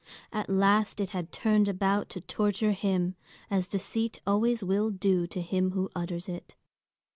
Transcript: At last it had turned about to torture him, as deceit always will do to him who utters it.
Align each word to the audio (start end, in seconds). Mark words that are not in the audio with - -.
At 0.33 0.49
last 0.49 0.99
it 0.99 1.11
had 1.11 1.31
turned 1.31 1.67
about 1.67 2.09
to 2.09 2.21
torture 2.21 2.71
him, 2.71 3.13
as 3.51 3.67
deceit 3.67 4.19
always 4.25 4.63
will 4.63 4.89
do 4.89 5.27
to 5.27 5.41
him 5.41 5.73
who 5.73 5.91
utters 5.95 6.27
it. 6.27 6.55